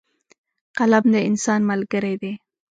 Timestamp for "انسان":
1.29-1.61